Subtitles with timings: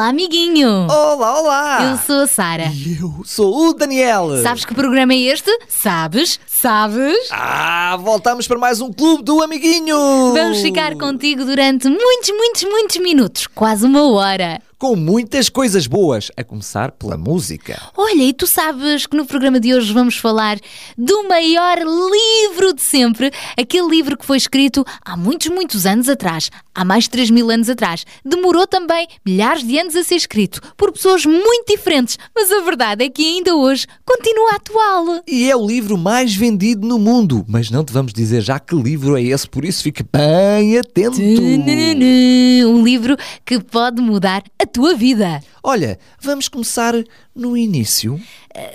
[0.00, 0.86] Olá, amiguinho!
[0.90, 1.90] Olá, olá!
[1.90, 2.72] Eu sou a Sara.
[2.72, 4.42] E eu sou o Daniel.
[4.42, 5.50] Sabes que programa é este?
[5.68, 6.40] Sabes?
[6.46, 7.28] Sabes?
[7.30, 10.32] Ah, voltamos para mais um Clube do Amiguinho!
[10.32, 14.62] Vamos ficar contigo durante muitos, muitos, muitos minutos quase uma hora.
[14.80, 17.78] Com muitas coisas boas, a começar pela música.
[17.94, 20.58] Olha, e tu sabes que no programa de hoje vamos falar
[20.96, 26.50] do maior livro de sempre, aquele livro que foi escrito há muitos, muitos anos atrás,
[26.74, 28.06] há mais de 3 mil anos atrás.
[28.24, 33.04] Demorou também milhares de anos a ser escrito por pessoas muito diferentes, mas a verdade
[33.04, 35.22] é que ainda hoje continua atual.
[35.28, 37.44] E é o livro mais vendido no mundo.
[37.46, 41.20] Mas não te vamos dizer já que livro é esse, por isso fique bem atento.
[41.20, 45.42] Um livro que pode mudar a tua vida.
[45.62, 46.94] Olha, vamos começar
[47.34, 48.20] no início.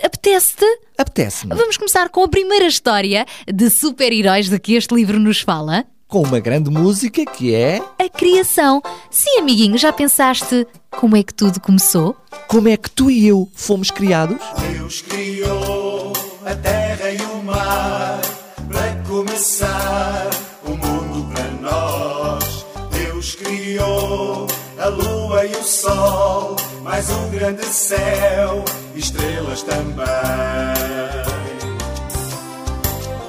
[0.03, 0.65] Apetece-te?
[0.97, 1.55] Apetece-me.
[1.55, 5.85] Vamos começar com a primeira história de super-heróis de que este livro nos fala.
[6.07, 8.81] Com uma grande música que é A criação.
[9.09, 12.15] Sim, amiguinho, já pensaste como é que tudo começou?
[12.47, 14.37] Como é que tu e eu fomos criados?
[14.71, 16.13] Deus criou
[16.45, 18.21] a terra e o mar
[18.69, 20.29] para começar
[20.63, 22.65] o mundo para nós.
[22.91, 28.63] Deus criou a lua e o sol, mais um grande céu,
[28.95, 30.05] estrelas também.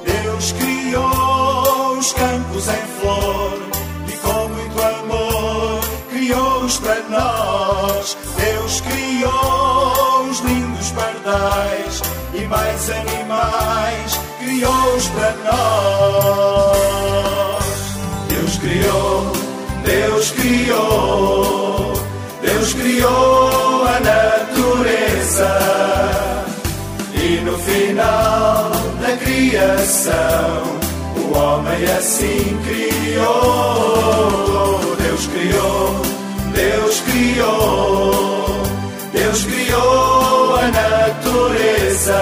[0.05, 3.59] Deus criou os campos em flor
[4.07, 8.17] e com muito amor criou-os para nós.
[8.37, 12.01] Deus criou os lindos pardais
[12.33, 16.77] e mais animais criou-os para nós.
[18.29, 19.31] Deus criou,
[19.83, 21.56] Deus criou,
[22.67, 25.59] Deus criou a natureza.
[27.13, 30.63] E no final da criação,
[31.15, 34.01] o homem assim criou.
[35.01, 36.01] Deus criou,
[36.53, 38.63] Deus criou,
[39.13, 42.21] Deus criou a natureza.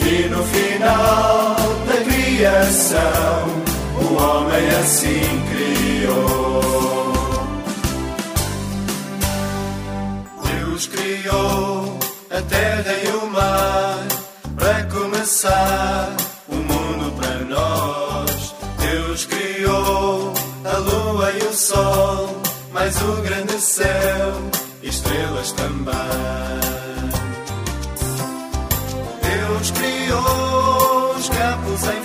[0.00, 1.56] E no final
[1.86, 3.46] da criação,
[4.00, 5.22] o homem assim
[5.52, 6.51] criou.
[11.22, 11.98] Criou
[12.30, 14.06] a terra e o mar
[14.56, 16.08] para começar
[16.48, 18.54] o mundo para nós.
[18.78, 20.32] Deus criou
[20.64, 22.40] a lua e o sol,
[22.72, 24.32] mais o grande céu,
[24.82, 25.92] estrelas também.
[29.22, 32.02] Deus criou os campos em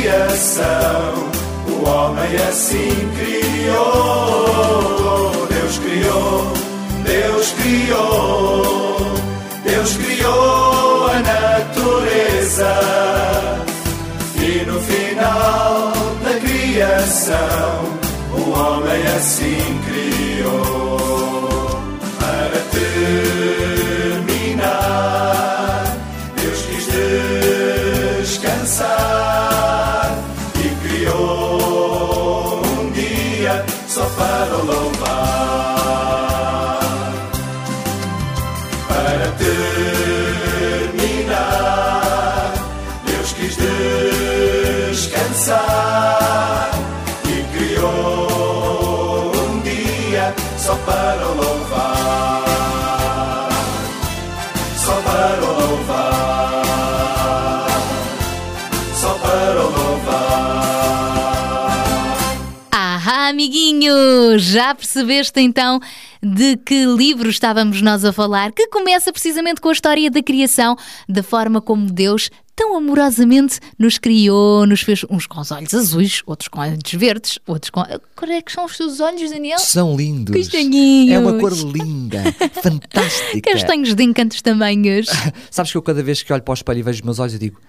[0.00, 1.30] criação,
[1.68, 3.86] o homem assim criou.
[5.48, 6.52] Deus criou,
[7.04, 8.96] Deus criou,
[9.62, 12.74] Deus criou a natureza.
[14.36, 15.92] E no final
[16.24, 17.84] da criação,
[18.32, 20.90] o homem assim criou.
[22.18, 23.73] Para terminar,
[50.64, 52.42] só para o louvar.
[54.78, 56.64] Só para o louvar.
[58.94, 60.64] Só para o louvar.
[62.72, 64.38] Ah, amiguinho!
[64.38, 65.80] Já percebeste então
[66.22, 68.50] de que livro estávamos nós a falar?
[68.50, 70.76] Que começa precisamente com a história da criação,
[71.06, 76.22] da forma como Deus tão amorosamente nos criou, nos fez uns com os olhos azuis,
[76.26, 77.82] outros com olhos verdes, outros com.
[78.16, 79.58] Qual é que são os teus olhos, Daniel?
[79.58, 80.34] São lindos.
[80.34, 81.14] Castanhinhos.
[81.14, 82.22] É uma cor linda,
[82.62, 83.52] fantástica.
[83.52, 85.06] Castanhos de encantos tamanhos.
[85.50, 87.34] Sabes que eu cada vez que olho para o espelho e vejo os meus olhos
[87.34, 87.60] eu digo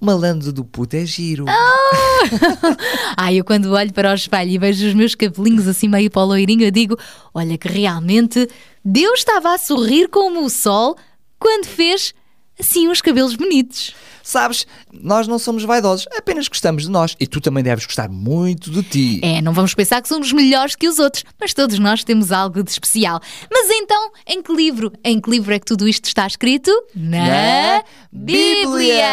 [0.00, 1.46] malandro do puto é giro.
[3.16, 6.22] Ai, eu quando olho para o espelho e vejo os meus cabelinhos assim meio para
[6.22, 6.98] o loirinho, eu digo:
[7.32, 8.48] olha que realmente
[8.84, 10.96] Deus estava a sorrir como o sol
[11.38, 12.14] quando fez
[12.58, 13.94] assim uns cabelos bonitos.
[14.24, 17.14] Sabes, nós não somos vaidosos, apenas gostamos de nós.
[17.20, 19.20] E tu também deves gostar muito de ti.
[19.22, 22.62] É, não vamos pensar que somos melhores que os outros, mas todos nós temos algo
[22.62, 23.20] de especial.
[23.52, 24.90] Mas então, em que livro?
[25.04, 26.70] Em que livro é que tudo isto está escrito?
[26.94, 29.04] Na Bíblia!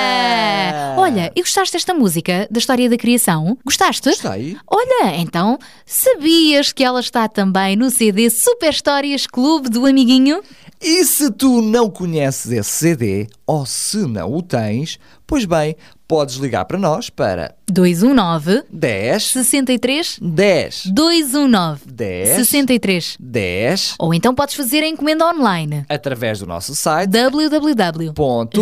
[0.98, 3.58] Olha, e gostaste desta música, da história da criação?
[3.66, 4.08] Gostaste?
[4.08, 4.58] Gostei.
[4.66, 10.42] Olha, então, sabias que ela está também no CD Super Histórias Clube do Amiguinho?
[10.84, 14.98] E se tu não conheces esse CD, ou se não o tens,
[15.28, 15.76] pois bem,
[16.12, 24.36] podes ligar para nós para 219 10 63 10 219 10 63 10 Ou então
[24.36, 27.10] podes fazer a encomenda online através do nosso site.
[28.14, 28.62] Ponto.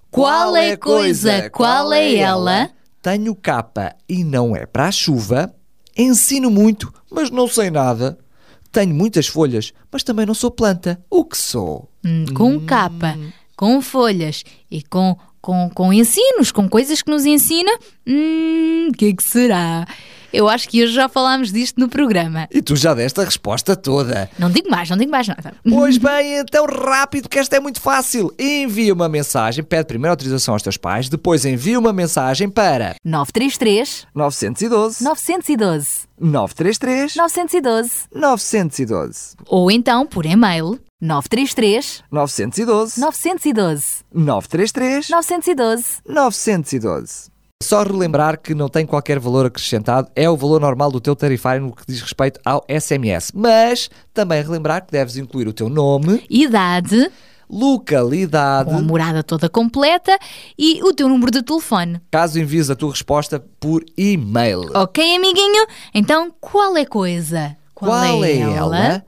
[0.10, 2.70] Qual é a coisa, qual é ela?
[3.02, 5.54] Tenho capa e não é para a chuva.
[5.98, 8.18] Ensino muito, mas não sei nada.
[8.72, 11.02] Tenho muitas folhas, mas também não sou planta.
[11.10, 11.90] O que sou?
[12.06, 13.18] Hum, com capa,
[13.62, 17.72] com folhas e com, com, com ensinos, com coisas que nos ensina.
[18.08, 19.86] Hum, o que é que será?
[20.34, 22.48] Eu acho que hoje já falámos disto no programa.
[22.50, 24.32] E tu já deste a resposta toda.
[24.40, 25.54] Não digo mais, não digo mais nada.
[25.64, 28.34] Pois bem, então rápido, que esta é muito fácil.
[28.40, 34.08] Envia uma mensagem, pede primeiro autorização aos teus pais, depois envia uma mensagem para 933
[34.16, 47.32] 912 912 933 912 912 ou então por e-mail 933 912 912 933 912 912.
[47.64, 51.64] Só relembrar que não tem qualquer valor acrescentado, é o valor normal do teu tarifário
[51.64, 53.32] no que diz respeito ao SMS.
[53.34, 57.12] Mas também relembrar que deves incluir o teu nome, idade,
[57.50, 60.18] localidade, com a morada toda completa
[60.58, 62.00] e o teu número de telefone.
[62.12, 64.70] caso envies a tua resposta por e-mail.
[64.76, 65.66] Ok, amiguinho?
[65.94, 67.56] Então, qual é coisa?
[67.76, 69.04] Qual é ela?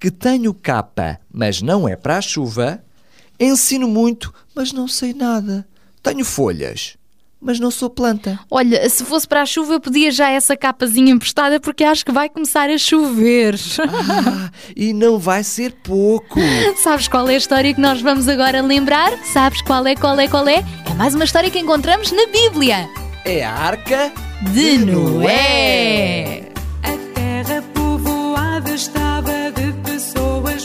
[0.00, 2.82] Que tenho capa, mas não é para a chuva.
[3.38, 5.66] Ensino muito, mas não sei nada.
[6.02, 6.96] Tenho folhas,
[7.40, 8.38] mas não sou planta.
[8.48, 12.12] Olha, se fosse para a chuva, eu pedia já essa capazinha emprestada porque acho que
[12.12, 13.56] vai começar a chover.
[13.80, 16.38] Ah, e não vai ser pouco.
[16.82, 19.12] Sabes qual é a história que nós vamos agora lembrar?
[19.32, 20.64] Sabes qual é, qual é, qual é?
[20.88, 22.88] É mais uma história que encontramos na Bíblia.
[23.24, 24.12] É a arca
[24.52, 26.42] De Noé.
[26.82, 29.07] A terra povoada de pessoas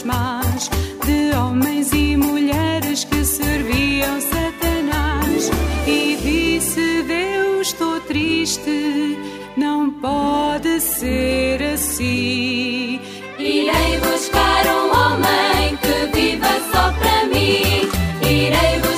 [0.04, 5.50] de homens e mulheres que serviam Satanás.
[5.86, 9.18] E disse Deus: Estou triste,
[9.56, 13.00] não pode ser assim.
[13.38, 17.88] Irei buscar um homem que viva só para mim.
[18.22, 18.93] Irei buscar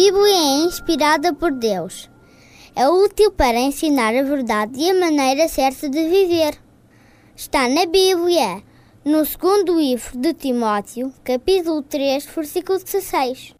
[0.00, 2.08] Bíblia é inspirada por Deus.
[2.76, 6.56] É útil para ensinar a verdade e a maneira certa de viver.
[7.34, 8.62] Está na Bíblia,
[9.04, 13.57] no segundo livro de Timóteo, capítulo 3, versículo 16.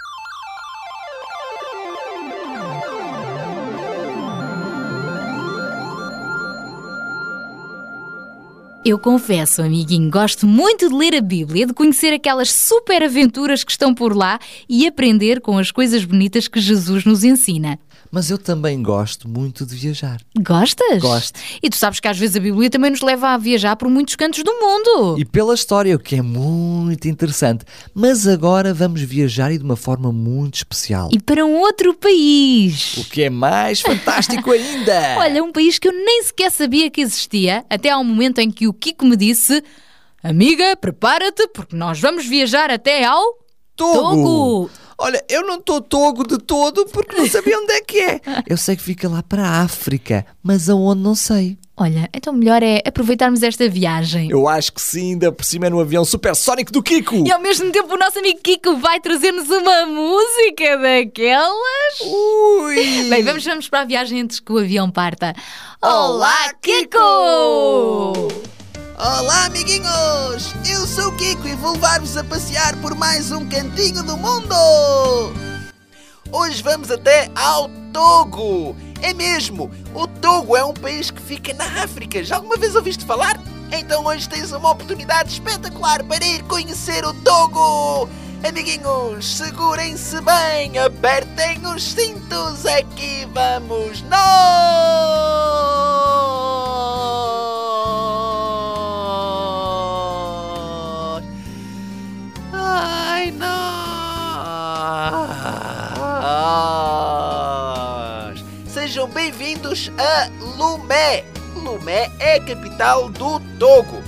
[8.89, 13.71] Eu confesso, amiguinho, gosto muito de ler a Bíblia, de conhecer aquelas super aventuras que
[13.71, 17.79] estão por lá e aprender com as coisas bonitas que Jesus nos ensina.
[18.11, 20.21] Mas eu também gosto muito de viajar.
[20.41, 21.01] Gostas?
[21.01, 21.39] Gosto.
[21.63, 24.17] E tu sabes que às vezes a Bíblia também nos leva a viajar por muitos
[24.17, 25.19] cantos do mundo.
[25.19, 27.65] E pela história, o que é muito interessante.
[27.95, 31.11] Mas agora vamos viajar e de uma forma muito especial.
[31.13, 32.97] E para um outro país.
[32.97, 35.17] O que é mais fantástico ainda!
[35.19, 38.67] Olha, um país que eu nem sequer sabia que existia, até ao momento em que
[38.67, 39.63] o Kiko me disse:
[40.23, 43.23] Amiga, prepara-te, porque nós vamos viajar até ao
[43.79, 44.69] Togo.
[45.01, 48.21] Olha, eu não estou togo de todo porque não sabia onde é que é.
[48.49, 51.57] Eu sei que fica lá para a África, mas aonde não sei.
[51.77, 54.29] Olha, então melhor é aproveitarmos esta viagem.
[54.29, 57.25] Eu acho que sim, ainda por cima é no avião supersónico do Kiko.
[57.25, 62.01] E ao mesmo tempo o nosso amigo Kiko vai trazer-nos uma música daquelas.
[62.01, 63.05] Ui!
[63.09, 65.33] Bem, vamos, vamos para a viagem antes que o avião parta.
[65.81, 68.58] Olá, Kiko!
[69.01, 70.53] Olá, amiguinhos!
[70.69, 74.57] Eu sou o Kiko e vou levar-vos a passear por mais um cantinho do mundo!
[76.33, 78.75] Hoje vamos até ao Togo!
[79.01, 79.71] É mesmo!
[79.95, 82.25] O Togo é um país que fica na África.
[82.25, 83.41] Já alguma vez ouviste falar?
[83.71, 88.09] Então hoje tens uma oportunidade espetacular para ir conhecer o Togo!
[88.43, 94.19] Amiguinhos, segurem-se bem, apertem os cintos, aqui vamos nós!
[109.15, 111.25] Bem-vindos a Lumé!
[111.55, 114.03] Lumé é a capital do Togo.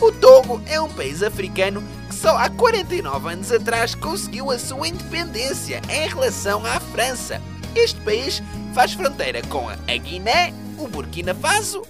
[0.00, 4.88] O Togo é um país africano que só há 49 anos atrás conseguiu a sua
[4.88, 7.40] independência em relação à França.
[7.74, 8.42] Este país
[8.74, 11.82] faz fronteira com a Guiné, o Burkina Faso,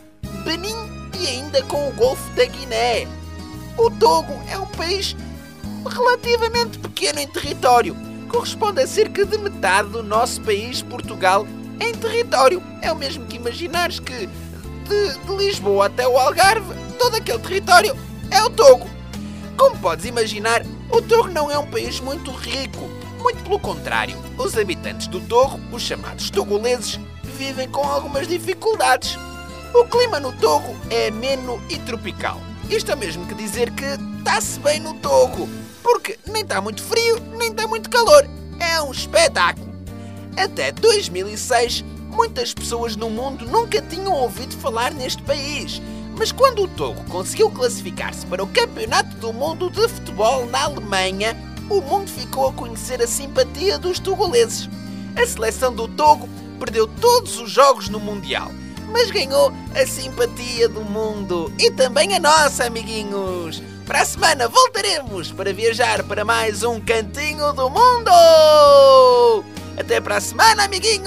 [0.45, 0.75] Benin
[1.21, 3.07] e ainda com o Golfo da Guiné.
[3.79, 5.17] O Togo é um país
[5.89, 7.97] relativamente pequeno em território,
[8.29, 11.47] corresponde a cerca de metade do nosso país, Portugal,
[11.81, 12.63] em território.
[12.83, 17.97] É o mesmo que imaginares que de, de Lisboa até o Algarve, todo aquele território
[18.31, 18.89] é o Togo.
[19.57, 22.89] Como podes imaginar, o Togo não é um país muito rico.
[23.19, 29.19] Muito pelo contrário, os habitantes do Togo, os chamados togoleses, vivem com algumas dificuldades.
[29.75, 32.41] O clima no Togo é ameno e tropical.
[32.71, 33.85] Isto é mesmo que dizer que
[34.19, 35.49] está-se bem no Togo,
[35.83, 38.29] porque nem está muito frio, nem está muito calor.
[38.61, 39.66] É um espetáculo.
[40.37, 45.81] Até 2006, muitas pessoas no mundo nunca tinham ouvido falar neste país.
[46.19, 51.37] Mas quando o Togo conseguiu classificar-se para o Campeonato do Mundo de Futebol na Alemanha,
[51.69, 54.69] o mundo ficou a conhecer a simpatia dos togoleses.
[55.15, 56.29] A seleção do Togo
[56.59, 58.51] perdeu todos os jogos no Mundial,
[58.93, 63.63] mas ganhou a simpatia do mundo e também a nossa, amiguinhos.
[63.87, 68.11] Para a semana voltaremos para viajar para mais um cantinho do mundo.
[69.79, 71.05] Até para a semana, amiguinho!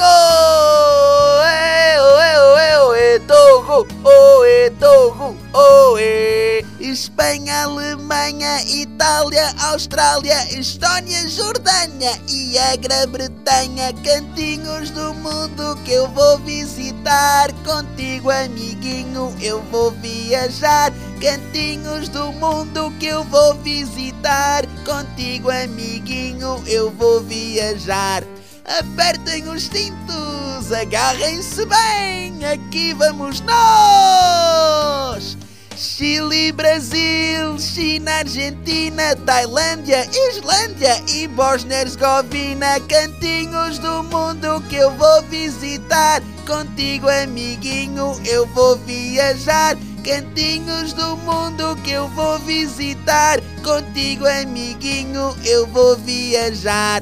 [1.96, 6.64] Eu, eu, eu, Togo, oh, é Togo, oh, é.
[6.80, 16.38] Espanha, Alemanha, Itália, Austrália, Estónia, Jordânia e a Grã-Bretanha, cantinhos do mundo que eu vou
[16.40, 17.52] visitar.
[17.66, 20.92] Contigo, amiguinho, eu vou viajar.
[21.22, 24.66] Cantinhos do mundo que eu vou visitar.
[24.86, 28.24] Contigo, amiguinho, eu vou viajar.
[28.78, 35.36] Apertem os cintos, agarrem-se bem, aqui vamos nós!
[35.76, 46.22] Chile, Brasil, China, Argentina, Tailândia, Islândia e Bósnia-Herzegovina, cantinhos do mundo que eu vou visitar.
[46.46, 49.76] Contigo, amiguinho, eu vou viajar.
[50.04, 53.40] Cantinhos do mundo que eu vou visitar.
[53.64, 57.02] Contigo, amiguinho, eu vou viajar.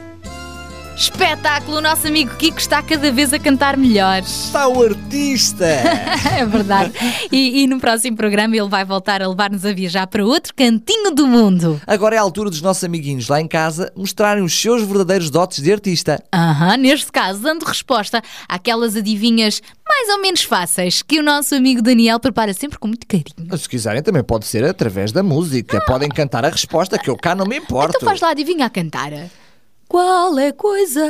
[0.95, 1.77] Espetáculo!
[1.77, 4.19] O nosso amigo Kiko está cada vez a cantar melhor.
[4.19, 5.65] Está o artista!
[6.37, 6.93] é verdade.
[7.31, 11.11] E, e, no próximo programa ele vai voltar a levar-nos a viajar para outro cantinho
[11.11, 11.81] do mundo.
[11.87, 15.63] Agora é a altura dos nossos amiguinhos lá em casa mostrarem os seus verdadeiros dotes
[15.63, 16.23] de artista.
[16.33, 21.81] Aham, neste caso, dando resposta àquelas adivinhas mais ou menos fáceis que o nosso amigo
[21.81, 23.57] Daniel prepara sempre com muito carinho.
[23.57, 25.77] Se quiserem, também pode ser através da música.
[25.77, 25.85] Ah.
[25.85, 27.97] Podem cantar a resposta, que eu cá não me importo.
[27.97, 29.11] Então faz lá adivinha a cantar.
[29.91, 31.03] Qual é coisa?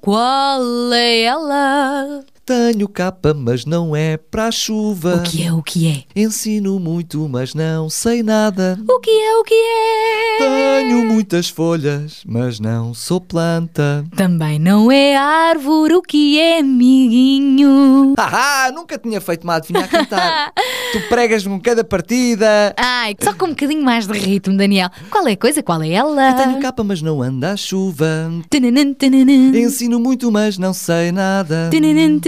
[0.00, 2.24] Qual é ela?
[2.44, 5.14] Tenho capa, mas não é para a chuva.
[5.14, 6.20] O que é, o que é?
[6.20, 8.76] Ensino muito, mas não sei nada.
[8.88, 10.38] O que é, o que é?
[10.38, 14.04] Tenho muitas folhas, mas não sou planta.
[14.16, 18.14] Também não é árvore, o que é, amiguinho?
[18.18, 20.52] Haha, nunca tinha feito uma adivinha a cantar.
[20.92, 22.74] tu pregas com cada partida.
[22.76, 24.90] Ai, só com um bocadinho mais de ritmo, Daniel.
[25.10, 26.30] Qual é a coisa, qual é ela?
[26.30, 28.32] Eu tenho capa, mas não anda a chuva.
[28.50, 29.56] Tananã, tananã.
[29.56, 31.70] Ensino muito, mas não sei nada.
[31.70, 32.18] Tananã.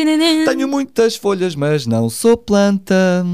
[0.44, 3.24] Tenho muitas folhas, mas não sou planta.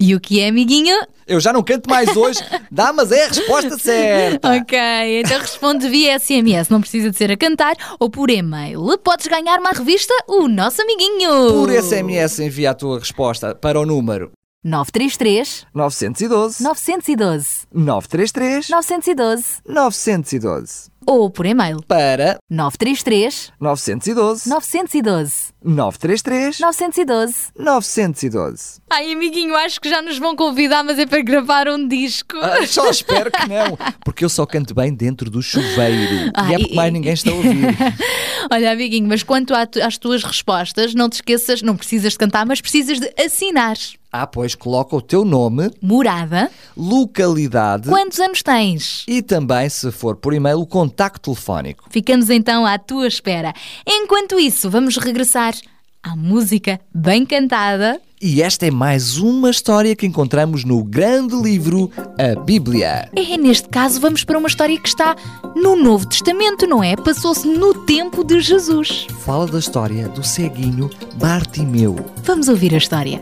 [0.00, 0.96] E o que é, amiguinho?
[1.26, 2.40] Eu já não canto mais hoje.
[2.70, 4.56] Dá, mas é a resposta certa.
[4.56, 4.78] Ok,
[5.20, 6.68] então responde via SMS.
[6.70, 8.96] Não precisa de ser a cantar ou por e-mail.
[8.98, 11.48] Podes ganhar uma revista, o nosso amiguinho.
[11.52, 14.30] Por SMS envia a tua resposta para o número
[14.64, 27.34] 933 912 912 933 912 912 ou por e-mail para 933 912 912 933 912
[27.58, 32.36] 912 Ai, amiguinho, acho que já nos vão convidar, mas é para gravar um disco.
[32.36, 36.30] Ah, só espero que não, porque eu só canto bem dentro do chuveiro.
[36.34, 37.76] Ah, e é porque e- mais ninguém está a ouvir.
[38.50, 42.60] Olha, amiguinho, mas quanto às tuas respostas, não te esqueças, não precisas de cantar, mas
[42.60, 43.76] precisas de assinar.
[44.10, 46.50] Ah, pois coloca o teu nome, Morada.
[46.76, 49.04] localidade Quantos anos tens?
[49.06, 51.84] e também, se for por e-mail, o contacto telefónico.
[51.90, 53.52] Ficamos então à tua espera.
[53.86, 55.54] Enquanto isso, vamos regressar
[56.02, 58.00] à música bem cantada.
[58.20, 63.08] E esta é mais uma história que encontramos no grande livro A Bíblia.
[63.14, 65.14] É, neste caso, vamos para uma história que está
[65.54, 66.96] no Novo Testamento, não é?
[66.96, 69.06] Passou-se no tempo de Jesus.
[69.24, 71.94] Fala da história do ceguinho Bartimeu.
[72.24, 73.20] Vamos ouvir a história.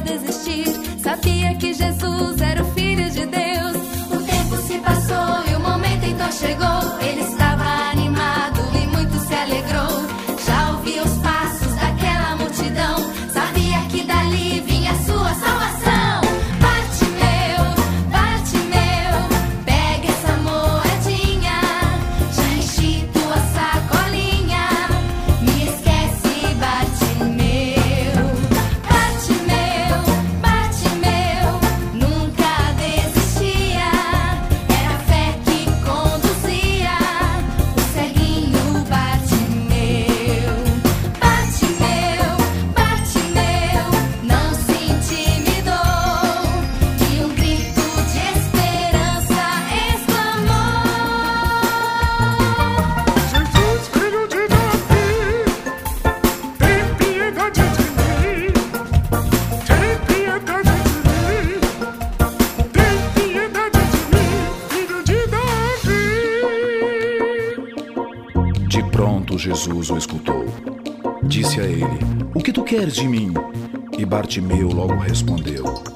[0.00, 0.66] Desistir.
[1.02, 2.87] Sabia que Jesus era o Filho
[72.94, 73.34] de mim?
[73.98, 75.87] E Bartimeu logo respondeu: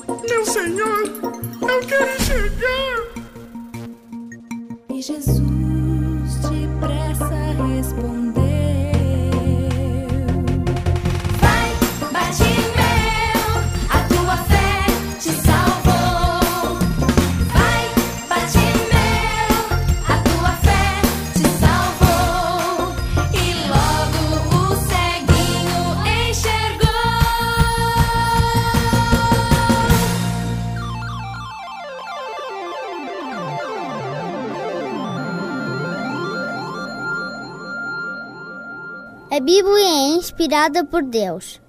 [39.44, 41.60] Bíblia é inspirada por Deus.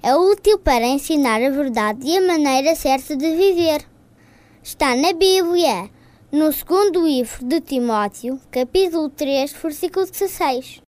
[0.00, 3.84] É útil para ensinar a verdade e a maneira certa de viver.
[4.62, 5.90] Está na Bíblia,
[6.30, 10.80] no segundo livro de Timóteo, capítulo 3, versículo 16.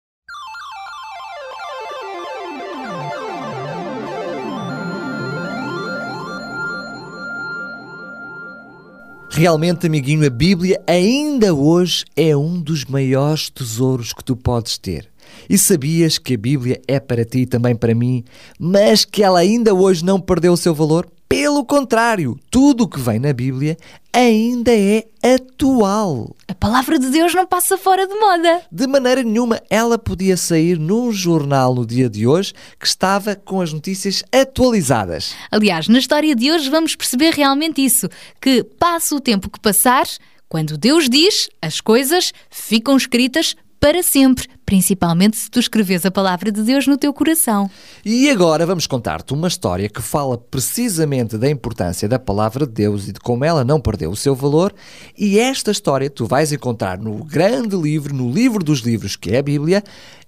[9.30, 15.08] Realmente, amiguinho, a Bíblia ainda hoje é um dos maiores tesouros que tu podes ter.
[15.48, 18.24] E sabias que a Bíblia é para ti e também para mim,
[18.58, 21.08] mas que ela ainda hoje não perdeu o seu valor?
[21.28, 23.76] Pelo contrário, tudo o que vem na Bíblia
[24.10, 26.34] ainda é atual.
[26.48, 28.62] A palavra de Deus não passa fora de moda.
[28.72, 33.60] De maneira nenhuma ela podia sair num jornal no dia de hoje que estava com
[33.60, 35.34] as notícias atualizadas.
[35.50, 38.08] Aliás, na história de hoje vamos perceber realmente isso:
[38.40, 40.06] que passa o tempo que passar,
[40.48, 46.52] quando Deus diz, as coisas ficam escritas para sempre, principalmente se tu escreves a palavra
[46.52, 47.70] de Deus no teu coração.
[48.04, 53.08] E agora vamos contar-te uma história que fala precisamente da importância da palavra de Deus
[53.08, 54.74] e de como ela não perdeu o seu valor.
[55.16, 59.38] E esta história tu vais encontrar no grande livro, no livro dos livros que é
[59.38, 59.82] a Bíblia,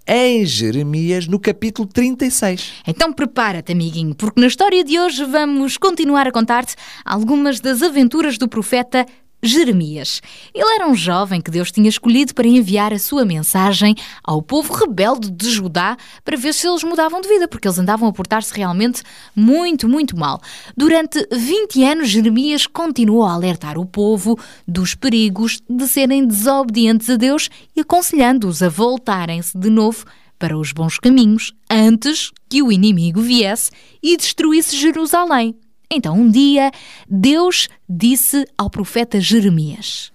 [0.06, 2.72] em Jeremias, no capítulo 36.
[2.86, 8.38] Então prepara-te, amiguinho, porque na história de hoje vamos continuar a contar-te algumas das aventuras
[8.38, 9.04] do profeta
[9.42, 10.20] Jeremias.
[10.54, 14.72] Ele era um jovem que Deus tinha escolhido para enviar a sua mensagem ao povo
[14.74, 18.54] rebelde de Judá para ver se eles mudavam de vida, porque eles andavam a portar-se
[18.54, 19.02] realmente
[19.34, 20.40] muito, muito mal.
[20.76, 27.16] Durante 20 anos, Jeremias continuou a alertar o povo dos perigos de serem desobedientes a
[27.16, 30.04] Deus e aconselhando-os a voltarem-se de novo
[30.38, 33.70] para os bons caminhos antes que o inimigo viesse
[34.02, 35.54] e destruísse Jerusalém.
[35.92, 36.70] Então, um dia,
[37.08, 40.12] Deus disse ao profeta Jeremias: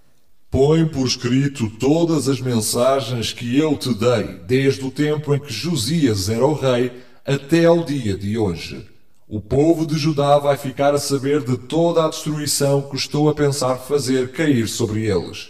[0.50, 5.52] Põe por escrito todas as mensagens que eu te dei, desde o tempo em que
[5.52, 6.94] Josias era o rei
[7.26, 8.88] até ao dia de hoje.
[9.28, 13.34] O povo de Judá vai ficar a saber de toda a destruição que estou a
[13.34, 15.50] pensar fazer cair sobre eles.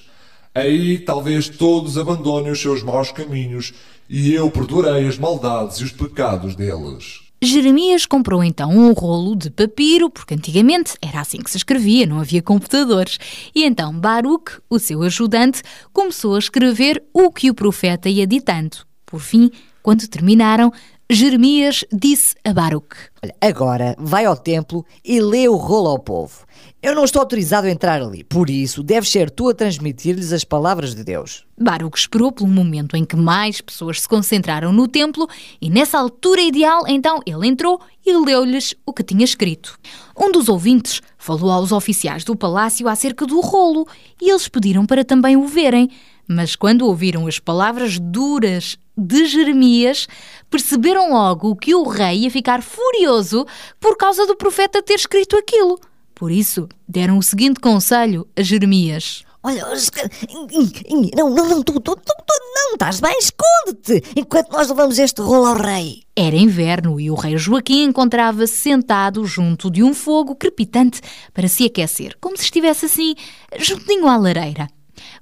[0.56, 3.74] Aí talvez todos abandonem os seus maus caminhos
[4.10, 7.25] e eu perdoarei as maldades e os pecados deles.
[7.48, 12.20] Jeremias comprou então um rolo de papiro, porque antigamente era assim que se escrevia, não
[12.20, 13.18] havia computadores.
[13.54, 15.62] E então Baruch, o seu ajudante,
[15.94, 18.78] começou a escrever o que o profeta ia ditando.
[19.06, 19.52] Por fim,
[19.84, 20.72] quando terminaram,
[21.10, 26.46] Jeremias disse a Baruch: Olha, agora vai ao templo e lê o rolo ao povo.
[26.86, 30.44] Eu não estou autorizado a entrar ali, por isso deves ser tu a transmitir-lhes as
[30.44, 31.44] palavras de Deus.
[31.60, 35.28] Baruch esperou pelo momento em que mais pessoas se concentraram no templo
[35.60, 39.80] e nessa altura ideal, então ele entrou e leu-lhes o que tinha escrito.
[40.16, 43.88] Um dos ouvintes falou aos oficiais do palácio acerca do rolo
[44.22, 45.90] e eles pediram para também o verem.
[46.28, 50.08] Mas quando ouviram as palavras duras de Jeremias,
[50.52, 53.44] perceberam logo que o rei ia ficar furioso
[53.80, 55.80] por causa do profeta ter escrito aquilo.
[56.16, 59.26] Por isso, deram o seguinte conselho a Jeremias.
[59.44, 60.10] Olha, Oscar,
[61.16, 65.22] não, não, não, tu, tu, tu, tu não, estás bem, esconde-te, enquanto nós levamos este
[65.22, 66.02] rolo ao rei.
[66.16, 71.00] Era inverno e o rei Joaquim encontrava-se sentado junto de um fogo crepitante
[71.32, 73.14] para se aquecer, como se estivesse assim,
[73.60, 74.68] juntinho à lareira.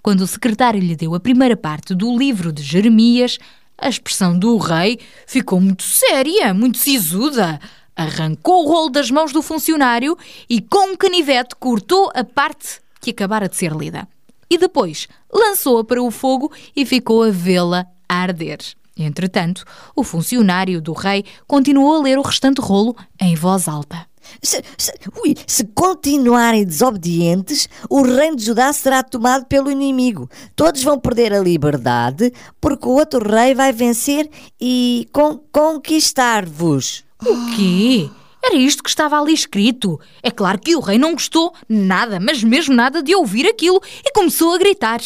[0.01, 3.37] Quando o secretário lhe deu a primeira parte do livro de Jeremias,
[3.77, 7.59] a expressão do rei ficou muito séria, muito sisuda.
[7.95, 10.17] Arrancou o rolo das mãos do funcionário
[10.49, 14.07] e, com um canivete, cortou a parte que acabara de ser lida.
[14.49, 18.59] E depois lançou-a para o fogo e ficou a vê-la arder.
[18.95, 24.05] Entretanto, o funcionário do rei continuou a ler o restante rolo em voz alta.
[24.41, 30.29] Se, se, ui, se continuarem desobedientes, o reino de Judá será tomado pelo inimigo.
[30.55, 34.29] Todos vão perder a liberdade, porque o outro rei vai vencer
[34.59, 37.03] e con conquistar-vos.
[37.25, 38.09] O quê?
[38.43, 39.99] Era isto que estava ali escrito.
[40.21, 44.11] É claro que o rei não gostou nada, mas mesmo nada de ouvir aquilo e
[44.11, 44.99] começou a gritar.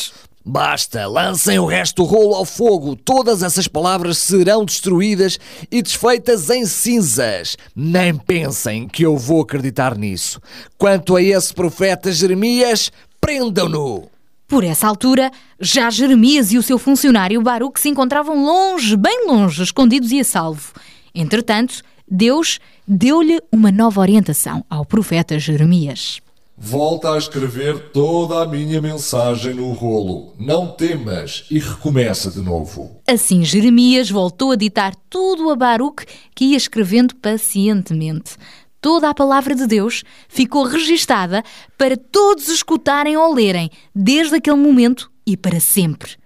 [0.43, 2.95] Basta, lancem o resto do rolo ao fogo.
[2.95, 5.37] Todas essas palavras serão destruídas
[5.69, 7.57] e desfeitas em cinzas.
[7.75, 10.41] Nem pensem que eu vou acreditar nisso.
[10.77, 14.09] Quanto a esse profeta Jeremias, prendam-no.
[14.47, 19.61] Por essa altura, já Jeremias e o seu funcionário Baruque se encontravam longe, bem longe,
[19.61, 20.71] escondidos e a salvo.
[21.13, 26.21] Entretanto, Deus deu-lhe uma nova orientação ao profeta Jeremias.
[26.57, 30.33] Volta a escrever toda a minha mensagem no rolo.
[30.39, 32.99] Não temas e recomeça de novo.
[33.07, 38.37] Assim, Jeremias voltou a ditar tudo a Baruque, que ia escrevendo pacientemente.
[38.81, 41.43] Toda a palavra de Deus ficou registada
[41.77, 46.17] para todos escutarem ou lerem, desde aquele momento e para sempre.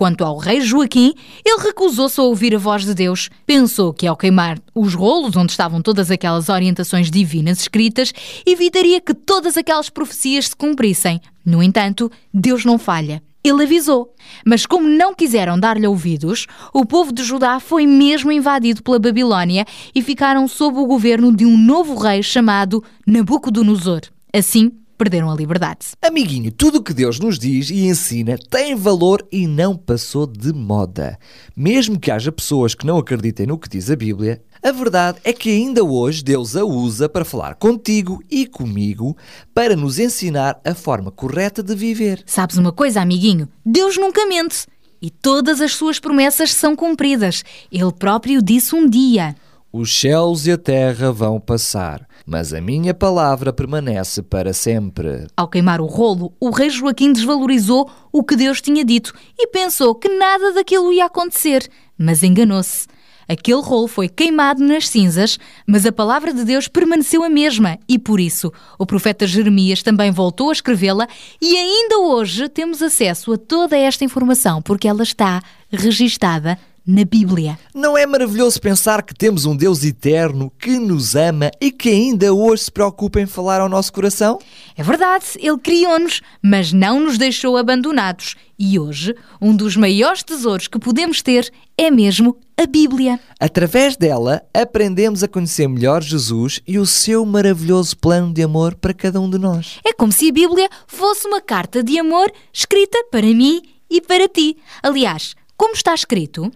[0.00, 1.12] Quanto ao rei Joaquim,
[1.44, 3.28] ele recusou-se a ouvir a voz de Deus.
[3.44, 8.10] Pensou que ao queimar os rolos onde estavam todas aquelas orientações divinas escritas,
[8.46, 11.20] evitaria que todas aquelas profecias se cumprissem.
[11.44, 13.22] No entanto, Deus não falha.
[13.44, 14.14] Ele avisou.
[14.42, 19.66] Mas como não quiseram dar-lhe ouvidos, o povo de Judá foi mesmo invadido pela Babilónia
[19.94, 24.00] e ficaram sob o governo de um novo rei chamado Nabucodonosor.
[24.32, 25.86] Assim, perderam a liberdade.
[26.02, 30.52] Amiguinho, tudo o que Deus nos diz e ensina tem valor e não passou de
[30.52, 31.18] moda.
[31.56, 35.32] Mesmo que haja pessoas que não acreditem no que diz a Bíblia, a verdade é
[35.32, 39.16] que ainda hoje Deus a usa para falar contigo e comigo
[39.54, 42.22] para nos ensinar a forma correta de viver.
[42.26, 43.48] Sabes uma coisa, amiguinho?
[43.64, 44.66] Deus nunca mente.
[45.00, 47.42] E todas as suas promessas são cumpridas.
[47.72, 49.34] Ele próprio disse um dia.
[49.72, 55.28] Os céus e a terra vão passar, mas a minha palavra permanece para sempre.
[55.36, 59.94] Ao queimar o rolo, o rei Joaquim desvalorizou o que Deus tinha dito e pensou
[59.94, 62.88] que nada daquilo ia acontecer, mas enganou-se.
[63.28, 67.96] Aquele rolo foi queimado nas cinzas, mas a palavra de Deus permaneceu a mesma e
[67.96, 71.06] por isso o profeta Jeremias também voltou a escrevê-la
[71.40, 77.58] e ainda hoje temos acesso a toda esta informação porque ela está registada na Bíblia.
[77.74, 82.32] Não é maravilhoso pensar que temos um Deus eterno que nos ama e que ainda
[82.32, 84.38] hoje se preocupa em falar ao nosso coração?
[84.76, 88.36] É verdade, Ele criou-nos, mas não nos deixou abandonados.
[88.58, 93.18] E hoje, um dos maiores tesouros que podemos ter é mesmo a Bíblia.
[93.38, 98.92] Através dela, aprendemos a conhecer melhor Jesus e o seu maravilhoso plano de amor para
[98.92, 99.78] cada um de nós.
[99.82, 104.28] É como se a Bíblia fosse uma carta de amor escrita para mim e para
[104.28, 104.58] ti.
[104.82, 106.52] Aliás, como está escrito?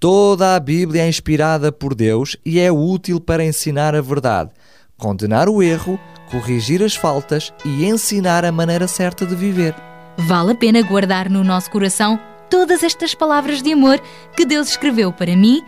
[0.00, 4.48] Toda a Bíblia é inspirada por Deus e é útil para ensinar a verdade,
[4.96, 9.74] condenar o erro, corrigir as faltas e ensinar a maneira certa de viver.
[10.16, 14.00] Vale a pena guardar no nosso coração todas estas palavras de amor
[14.34, 15.62] que Deus escreveu para mim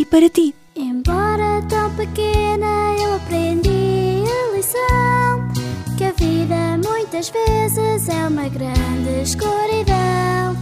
[0.00, 0.54] e para ti.
[0.74, 9.22] Embora tão pequena, eu aprendi a lição que a vida muitas vezes é uma grande
[9.22, 10.56] escuridão.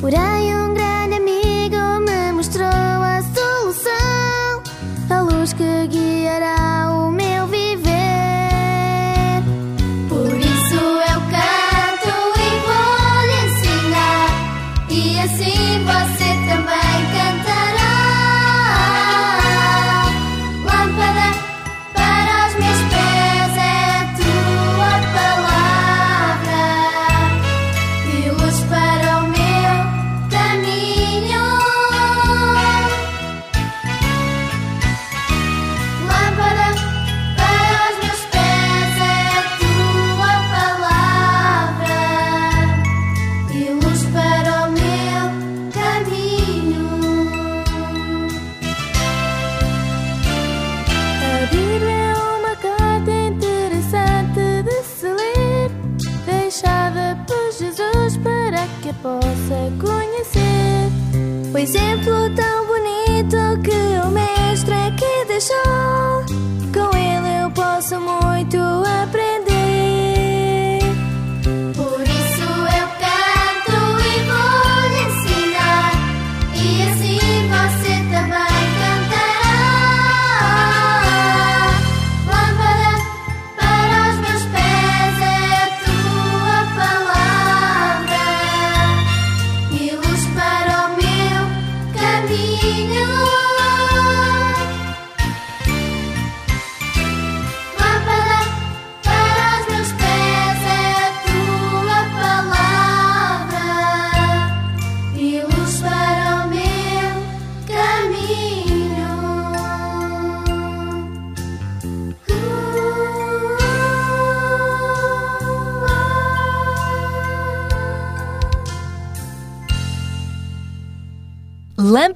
[0.00, 1.35] Porém, um grande amigo
[5.54, 6.55] que guiará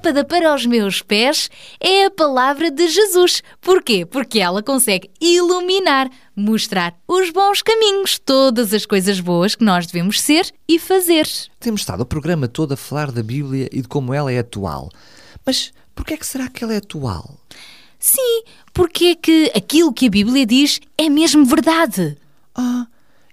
[0.01, 1.47] Lâmpada para os meus pés
[1.79, 3.43] é a palavra de Jesus.
[3.61, 4.03] Porquê?
[4.03, 10.19] Porque ela consegue iluminar, mostrar os bons caminhos, todas as coisas boas que nós devemos
[10.19, 11.29] ser e fazer.
[11.59, 14.89] Temos estado o programa todo a falar da Bíblia e de como ela é atual.
[15.45, 17.37] Mas porquê é que será que ela é atual?
[17.99, 18.41] Sim,
[18.73, 22.17] porque é que aquilo que a Bíblia diz é mesmo verdade.
[22.55, 22.87] Ah,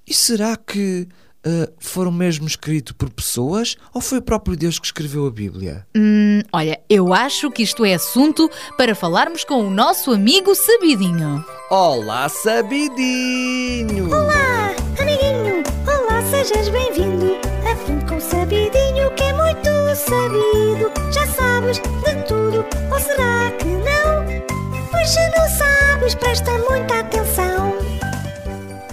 [0.07, 1.09] e será que
[1.49, 5.87] ah, foram mesmo escritos por pessoas ou foi o próprio Deus que escreveu a Bíblia?
[5.97, 11.43] Hum, olha, eu acho que isto é assunto para falarmos com o nosso amigo Sabidinho.
[11.71, 14.09] Olá, Sabidinho!
[14.09, 15.63] Olá, amiguinho!
[15.87, 17.39] Olá, sejas bem-vindo!
[17.71, 20.93] Aprende com o Sabidinho que é muito sabido.
[21.11, 24.89] Já sabes de tudo, ou será que não?
[24.91, 27.75] Pois se não sabes, presta muita atenção.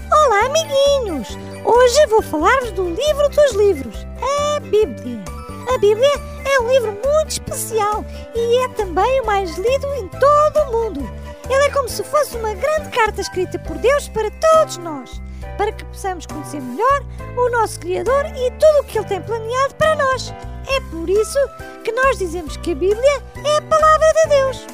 [0.10, 1.55] Olá, amiguinhos!
[1.66, 5.24] Hoje vou falar-vos do livro dos livros, a Bíblia.
[5.74, 6.12] A Bíblia
[6.46, 11.10] é um livro muito especial e é também o mais lido em todo o mundo.
[11.50, 15.20] Ele é como se fosse uma grande carta escrita por Deus para todos nós,
[15.58, 17.04] para que possamos conhecer melhor
[17.36, 20.32] o nosso Criador e tudo o que Ele tem planeado para nós.
[20.68, 21.40] É por isso
[21.84, 24.68] que nós dizemos que a Bíblia é a palavra de Deus.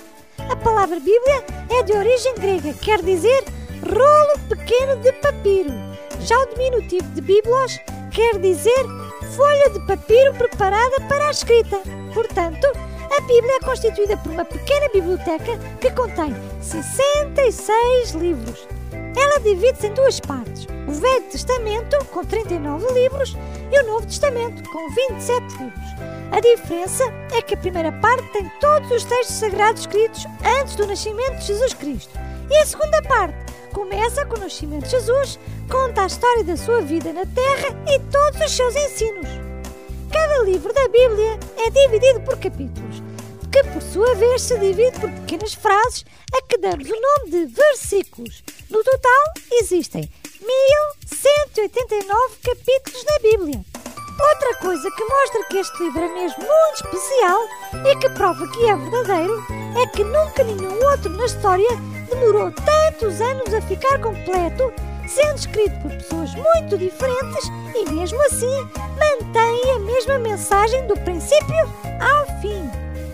[0.49, 3.45] A palavra Bíblia é de origem grega, quer dizer
[3.82, 5.90] rolo pequeno de papiro.
[6.23, 7.79] Já o diminutivo de Biblos
[8.12, 8.86] quer dizer
[9.36, 11.81] folha de papiro preparada para a escrita.
[12.13, 12.67] Portanto,
[13.17, 18.67] a Bíblia é constituída por uma pequena biblioteca que contém 66 livros.
[19.17, 23.36] Ela divide-se em duas partes: o Velho Testamento, com 39 livros,
[23.71, 25.91] e o Novo Testamento, com 27 livros.
[26.31, 27.03] A diferença
[27.34, 30.25] é que a primeira parte tem todos os textos sagrados escritos
[30.62, 32.17] antes do nascimento de Jesus Cristo.
[32.49, 36.81] E a segunda parte começa com o nascimento de Jesus, conta a história da sua
[36.81, 39.27] vida na Terra e todos os seus ensinos.
[40.12, 43.01] Cada livro da Bíblia é dividido por capítulos,
[43.51, 47.45] que por sua vez se divide por pequenas frases a que damos o nome de
[47.45, 48.43] versículos.
[48.69, 50.10] No total, existem
[50.41, 53.70] 1189 capítulos na Bíblia.
[54.29, 57.39] Outra coisa que mostra que este livro é mesmo muito especial
[57.86, 59.43] e que prova que é verdadeiro
[59.81, 61.69] é que nunca nenhum outro na história
[62.07, 64.71] demorou tantos anos a ficar completo,
[65.07, 71.55] sendo escrito por pessoas muito diferentes e mesmo assim mantém a mesma mensagem do princípio
[71.99, 72.69] ao fim.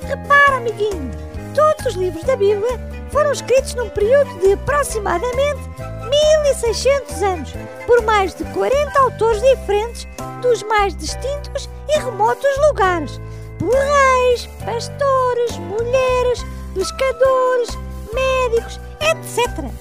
[0.05, 1.11] Repara, amiguinho,
[1.55, 2.79] todos os livros da Bíblia
[3.11, 5.61] foram escritos num período de aproximadamente
[6.09, 7.53] 1600 anos
[7.85, 10.07] por mais de 40 autores diferentes
[10.41, 13.19] dos mais distintos e remotos lugares,
[13.57, 17.69] por reis, pastores, mulheres, pescadores,
[18.13, 19.71] médicos, etc.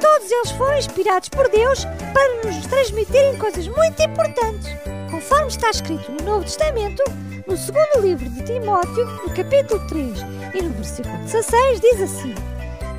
[0.00, 4.68] Todos eles foram inspirados por Deus para nos transmitirem coisas muito importantes.
[5.10, 7.02] Conforme está escrito no Novo Testamento,
[7.46, 10.18] no segundo livro de Timóteo, no capítulo 3
[10.54, 12.34] e no versículo 16, diz assim: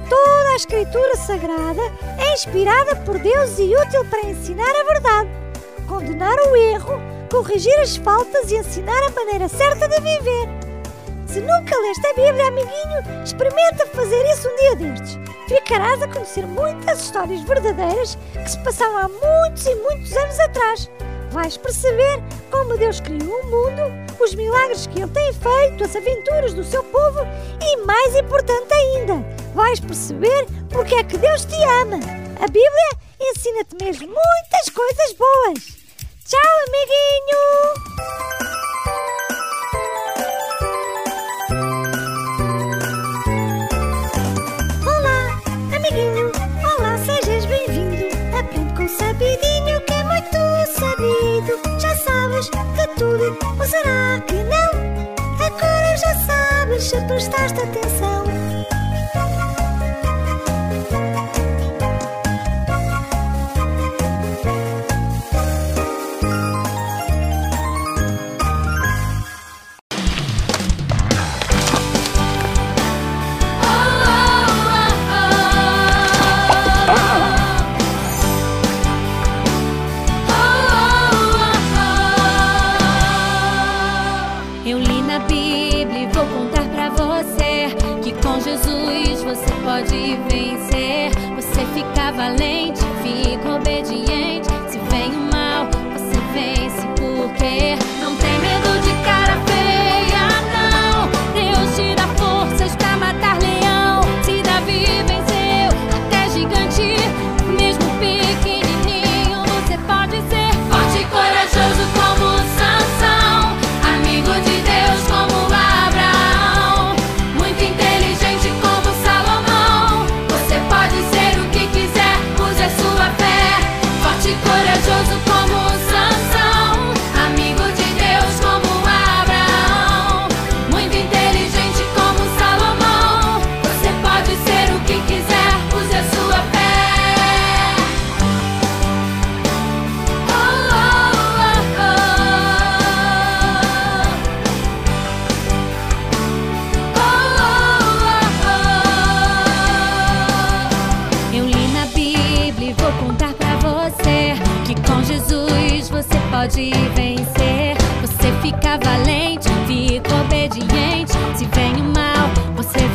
[0.10, 1.82] Toda a Escritura Sagrada
[2.20, 5.30] é inspirada por Deus e útil para ensinar a verdade,
[5.88, 7.02] condenar o erro,
[7.32, 10.48] corrigir as faltas e ensinar a maneira certa de viver.
[11.28, 15.20] Se nunca leste a Bíblia, amiguinho, experimenta fazer isso um dia destes.
[15.48, 20.90] Ficarás a conhecer muitas histórias verdadeiras que se passaram há muitos e muitos anos atrás.
[21.32, 26.54] Vais perceber como Deus criou o mundo, os milagres que Ele tem feito, as aventuras
[26.54, 27.20] do seu povo
[27.62, 29.24] e, mais importante ainda,
[29.54, 32.00] vais perceber porque é que Deus te ama.
[32.42, 32.90] A Bíblia
[33.22, 35.78] ensina-te mesmo muitas coisas boas.
[36.26, 38.45] Tchau, amiguinho!
[52.50, 55.46] que tudo, ou será que não?
[55.46, 58.45] Agora já sabes, se prestaste atenção.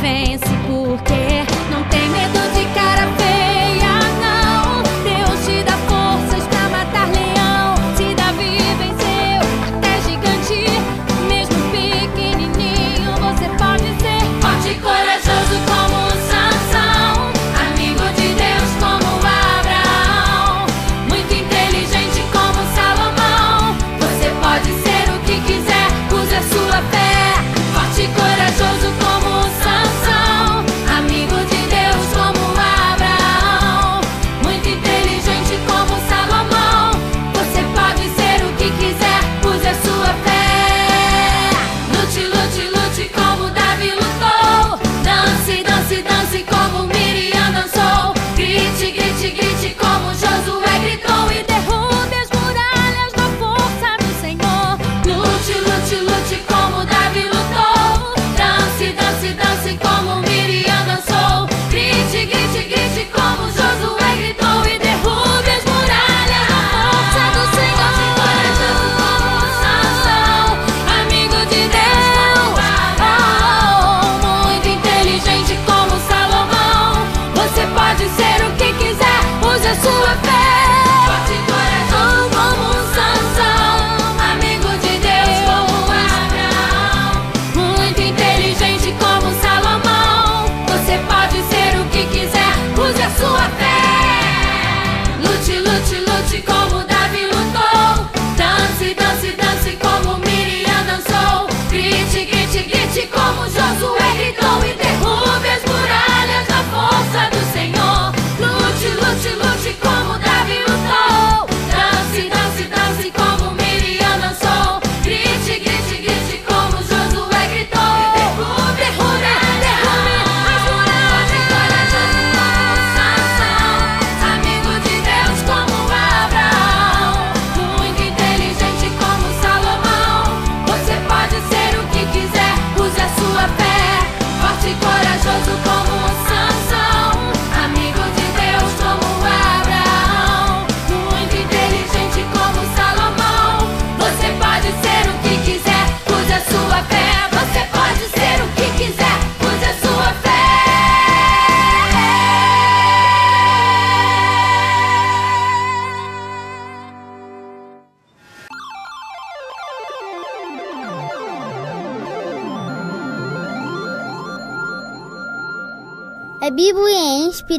[0.00, 0.59] vence.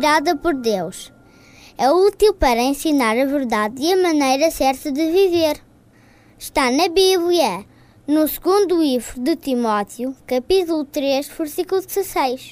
[0.01, 1.13] inspirada por Deus.
[1.77, 5.61] É útil para ensinar a verdade e a maneira certa de viver.
[6.39, 7.63] Está na Bíblia,
[8.07, 12.49] no segundo livro de Timóteo, capítulo 3, versículo 16.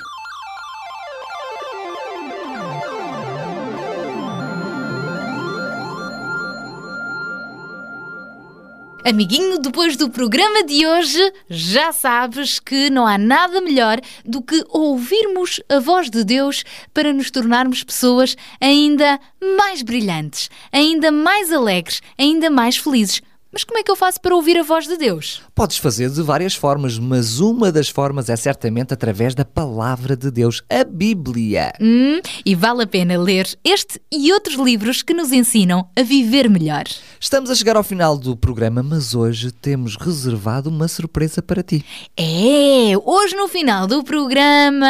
[9.05, 14.61] Amiguinho, depois do programa de hoje, já sabes que não há nada melhor do que
[14.69, 19.17] ouvirmos a voz de Deus para nos tornarmos pessoas ainda
[19.57, 23.21] mais brilhantes, ainda mais alegres, ainda mais felizes.
[23.51, 25.41] Mas como é que eu faço para ouvir a voz de Deus?
[25.59, 30.31] Podes fazer de várias formas, mas uma das formas é certamente através da palavra de
[30.31, 31.73] Deus, a Bíblia.
[31.81, 36.49] Hum, e vale a pena ler este e outros livros que nos ensinam a viver
[36.49, 36.85] melhor.
[37.19, 41.83] Estamos a chegar ao final do programa, mas hoje temos reservado uma surpresa para ti.
[42.15, 44.87] É, hoje no final do programa.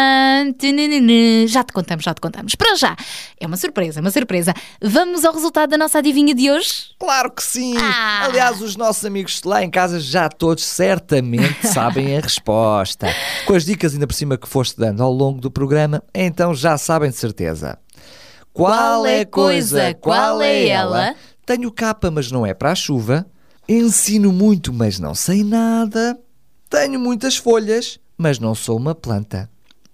[1.48, 2.54] Já te contamos, já te contamos.
[2.54, 2.96] Para já,
[3.40, 4.54] é uma surpresa, uma surpresa.
[4.80, 6.92] Vamos ao resultado da nossa adivinha de hoje?
[7.00, 7.76] Claro que sim!
[8.22, 13.08] Aliás, os nossos amigos lá em casa já todos certamente sabem a resposta.
[13.46, 16.78] Com as dicas ainda por cima que foste dando ao longo do programa, então já
[16.78, 17.78] sabem de certeza.
[18.54, 19.94] Qual é a coisa?
[19.94, 21.16] Qual é ela?
[21.46, 23.26] Tenho capa, mas não é para a chuva.
[23.68, 26.20] Ensino muito, mas não sei nada.
[26.70, 29.50] Tenho muitas folhas, mas não sou uma planta.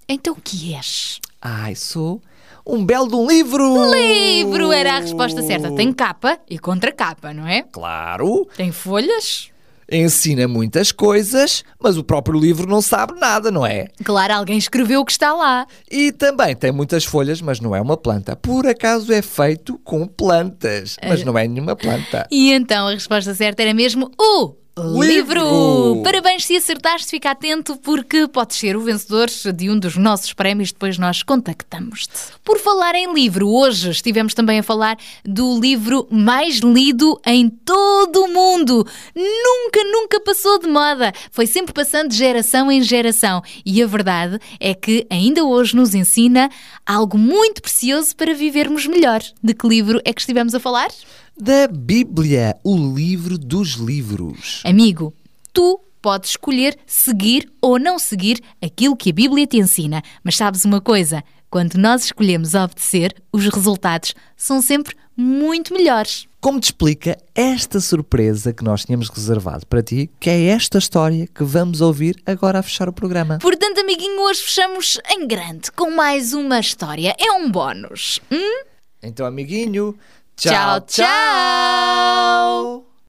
[0.07, 1.20] Então o que és?
[1.41, 2.22] Ai, sou
[2.66, 3.91] um belo de um livro!
[3.91, 5.72] Livro era a resposta certa.
[5.76, 7.61] Tem capa e contracapa, não é?
[7.61, 8.47] Claro!
[8.57, 9.51] Tem folhas?
[9.95, 13.87] Ensina muitas coisas, mas o próprio livro não sabe nada, não é?
[14.03, 15.65] Claro, alguém escreveu o que está lá.
[15.89, 18.35] E também tem muitas folhas, mas não é uma planta.
[18.35, 22.27] Por acaso é feito com plantas, mas não é nenhuma planta.
[22.29, 25.05] E então a resposta certa era mesmo o livro!
[25.05, 26.03] Livro!
[26.03, 30.73] Parabéns se acertaste, fica atento porque podes ser o vencedor de um dos nossos prémios,
[30.73, 32.34] depois nós contactamos-te.
[32.43, 38.26] Por falar em livro, hoje estivemos também a falar do livro mais lido em todo
[38.26, 38.86] o mundo.
[39.15, 41.13] Nunca, nunca passou de moda.
[41.32, 43.41] Foi sempre passando de geração em geração.
[43.65, 46.49] E a verdade é que ainda hoje nos ensina
[46.86, 49.21] algo muito precioso para vivermos melhor.
[49.41, 50.89] De que livro é que estivemos a falar?
[51.38, 54.61] Da Bíblia, o livro dos livros.
[54.63, 55.13] Amigo,
[55.51, 60.01] tu podes escolher seguir ou não seguir aquilo que a Bíblia te ensina.
[60.23, 61.21] Mas sabes uma coisa?
[61.49, 66.25] Quando nós escolhemos obedecer, os resultados são sempre muito melhores.
[66.39, 71.27] Como te explica esta surpresa que nós tínhamos reservado para ti, que é esta história
[71.27, 73.39] que vamos ouvir agora a fechar o programa.
[73.39, 77.13] Portanto, amiguinho, hoje fechamos em grande com mais uma história.
[77.19, 78.21] É um bónus.
[78.31, 78.63] Hum?
[79.03, 79.97] Então, amiguinho,
[80.36, 81.05] Tchau, tchau!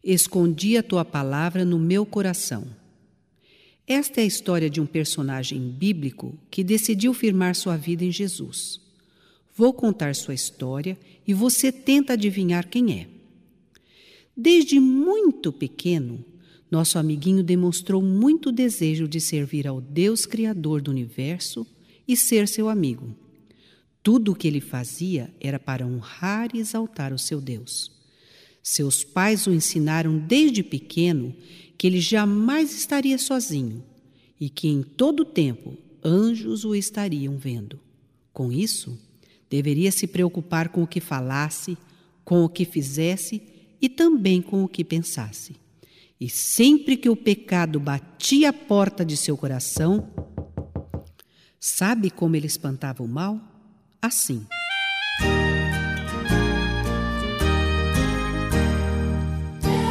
[0.03, 2.65] Escondi a tua palavra no meu coração.
[3.85, 8.81] Esta é a história de um personagem bíblico que decidiu firmar sua vida em Jesus.
[9.57, 10.97] Vou contar sua história
[11.27, 13.09] e você tenta adivinhar quem é.
[14.37, 16.25] Desde muito pequeno,
[16.71, 21.67] nosso amiguinho demonstrou muito desejo de servir ao Deus Criador do universo
[22.07, 23.26] e ser seu amigo.
[24.07, 27.91] Tudo o que ele fazia era para honrar e exaltar o seu Deus.
[28.63, 31.35] Seus pais o ensinaram desde pequeno
[31.77, 33.83] que ele jamais estaria sozinho
[34.41, 37.81] e que em todo tempo anjos o estariam vendo.
[38.33, 38.97] Com isso,
[39.51, 41.77] deveria se preocupar com o que falasse,
[42.25, 43.43] com o que fizesse
[43.83, 45.57] e também com o que pensasse.
[46.21, 50.09] E sempre que o pecado batia a porta de seu coração,
[51.59, 53.56] sabe como ele espantava o mal?
[54.03, 54.47] Assim.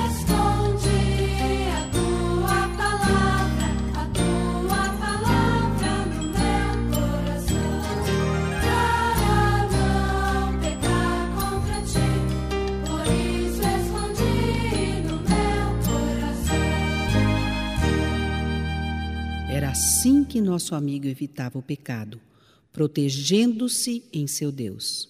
[0.06, 7.76] Escondi a tua palavra, a tua palavra no meu coração,
[8.62, 12.10] para não pecar contra ti.
[12.86, 16.66] Por isso escondi no meu coração.
[19.50, 22.22] Era assim que nosso amigo evitava o pecado,
[22.76, 25.08] protegendo-se em seu Deus.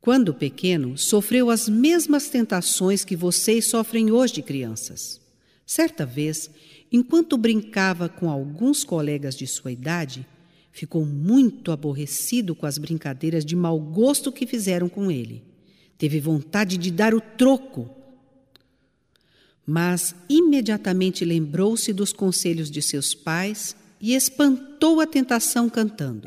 [0.00, 5.20] Quando pequeno, sofreu as mesmas tentações que vocês sofrem hoje, crianças.
[5.66, 6.50] Certa vez,
[6.90, 10.26] enquanto brincava com alguns colegas de sua idade,
[10.72, 15.42] ficou muito aborrecido com as brincadeiras de mau gosto que fizeram com ele.
[15.98, 17.90] Teve vontade de dar o troco.
[19.66, 26.26] Mas imediatamente lembrou-se dos conselhos de seus pais e espantou a tentação cantando.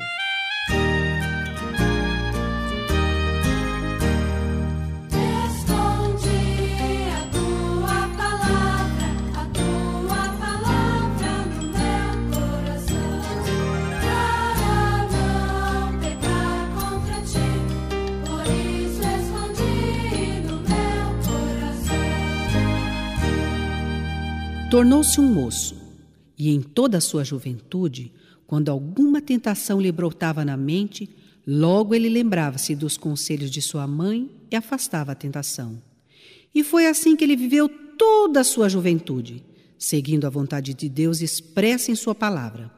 [24.70, 25.74] Tornou-se um moço
[26.36, 28.12] e, em toda a sua juventude,
[28.46, 31.08] quando alguma tentação lhe brotava na mente,
[31.46, 35.82] logo ele lembrava-se dos conselhos de sua mãe e afastava a tentação.
[36.54, 39.42] E foi assim que ele viveu toda a sua juventude,
[39.78, 42.70] seguindo a vontade de Deus expressa em Sua palavra.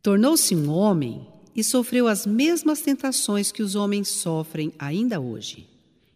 [0.00, 5.66] Tornou-se um homem e sofreu as mesmas tentações que os homens sofrem ainda hoje.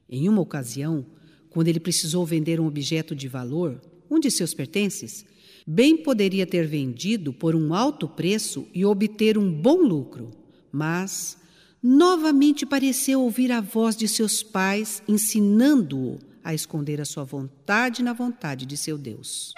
[0.09, 1.05] Em uma ocasião,
[1.51, 3.81] quando ele precisou vender um objeto de valor,
[4.13, 5.25] um de seus pertences,
[5.67, 10.31] bem poderia ter vendido por um alto preço e obter um bom lucro,
[10.71, 11.39] mas
[11.83, 18.13] novamente pareceu ouvir a voz de seus pais ensinando-o a esconder a sua vontade na
[18.13, 19.53] vontade de seu Deus.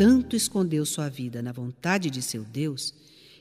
[0.00, 2.94] Tanto escondeu sua vida na vontade de seu Deus,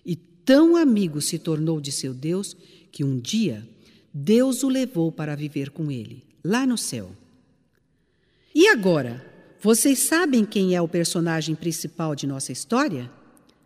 [0.06, 2.54] e tão amigo se tornou de seu Deus,
[2.92, 3.66] que um dia
[4.14, 7.12] Deus o levou para viver com ele, lá no céu.
[8.54, 9.26] E agora,
[9.62, 13.10] vocês sabem quem é o personagem principal de nossa história?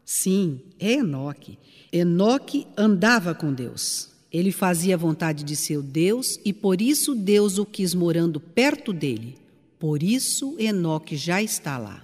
[0.05, 1.57] Sim, é Enoque.
[1.91, 4.09] Enoque andava com Deus.
[4.31, 8.93] Ele fazia a vontade de seu Deus e por isso Deus o quis morando perto
[8.93, 9.35] dele.
[9.79, 12.02] Por isso Enoque já está lá.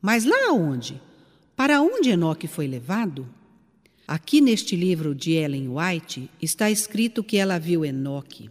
[0.00, 1.00] Mas lá onde?
[1.54, 3.28] Para onde Enoque foi levado?
[4.08, 8.50] Aqui neste livro de Ellen White está escrito que ela viu Enoque.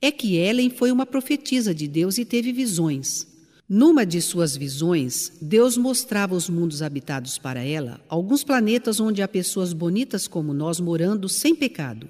[0.00, 3.26] É que Ellen foi uma profetisa de Deus e teve visões.
[3.68, 9.28] Numa de suas visões, Deus mostrava os mundos habitados para ela, alguns planetas onde há
[9.28, 12.08] pessoas bonitas como nós morando sem pecado.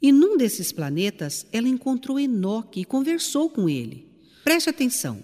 [0.00, 4.06] E num desses planetas, ela encontrou Enoque e conversou com ele.
[4.44, 5.22] Preste atenção.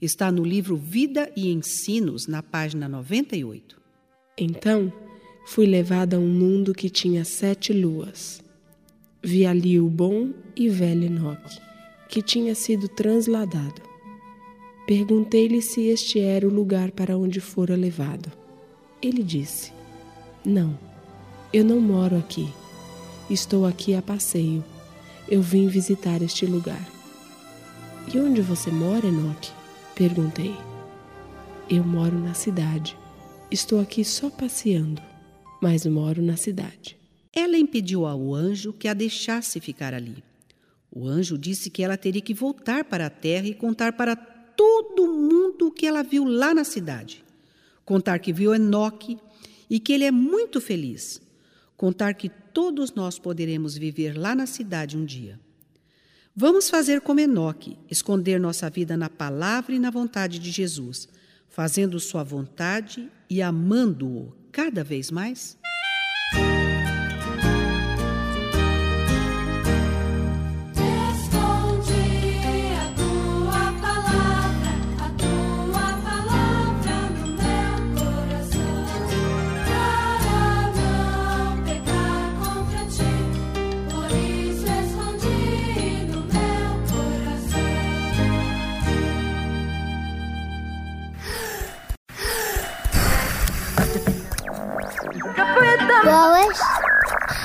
[0.00, 3.78] Está no livro Vida e Ensinos, na página 98.
[4.38, 4.90] Então
[5.44, 8.42] fui levada a um mundo que tinha sete luas.
[9.22, 11.60] Vi ali o bom e velho Enoque,
[12.08, 13.82] que tinha sido transladado.
[14.86, 18.32] Perguntei-lhe se este era o lugar para onde fora levado.
[19.02, 19.70] Ele disse:
[20.42, 20.78] Não,
[21.52, 22.48] eu não moro aqui.
[23.28, 24.64] Estou aqui a passeio.
[25.28, 26.90] Eu vim visitar este lugar.
[28.12, 29.59] E onde você mora, Enoque?
[30.00, 30.56] Perguntei.
[31.68, 32.96] Eu moro na cidade.
[33.50, 35.02] Estou aqui só passeando,
[35.60, 36.96] mas moro na cidade.
[37.30, 40.24] Ela impediu ao anjo que a deixasse ficar ali.
[40.90, 45.06] O anjo disse que ela teria que voltar para a terra e contar para todo
[45.06, 47.22] mundo o que ela viu lá na cidade.
[47.84, 49.18] Contar que viu Enoque
[49.68, 51.20] e que ele é muito feliz.
[51.76, 55.38] Contar que todos nós poderemos viver lá na cidade um dia.
[56.34, 61.08] Vamos fazer como Enoque, esconder nossa vida na palavra e na vontade de Jesus,
[61.48, 65.58] fazendo sua vontade e amando-o cada vez mais?